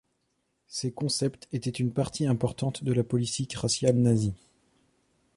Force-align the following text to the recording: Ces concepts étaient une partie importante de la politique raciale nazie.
Ces 0.65 0.91
concepts 0.91 1.47
étaient 1.51 1.69
une 1.69 1.93
partie 1.93 2.25
importante 2.25 2.83
de 2.83 2.91
la 2.91 3.03
politique 3.03 3.53
raciale 3.53 3.97
nazie. 3.97 4.33